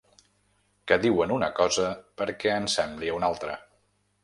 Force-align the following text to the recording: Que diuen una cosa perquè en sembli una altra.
Que 0.91 0.97
diuen 1.03 1.33
una 1.35 1.51
cosa 1.59 1.85
perquè 2.23 2.55
en 2.63 2.69
sembli 2.79 3.15
una 3.21 3.31
altra. 3.31 3.63